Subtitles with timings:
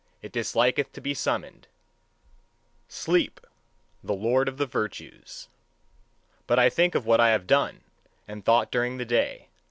[0.23, 1.67] It disliketh to be summoned
[2.87, 3.39] sleep,
[4.03, 5.47] the lord of the virtues!
[6.47, 7.81] But I think of what I have done
[8.27, 9.49] and thought during the day.